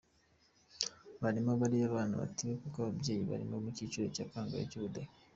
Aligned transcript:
Barimo 1.21 1.51
bariya 1.61 1.93
bana 1.95 2.13
batiga 2.21 2.53
kuko 2.63 2.77
ababyeyi 2.79 3.23
bari 3.29 3.45
mu 3.49 3.57
cyiciro 3.75 4.07
cya 4.15 4.25
kangahe 4.31 4.63
cy’ubudehe; 4.71 5.09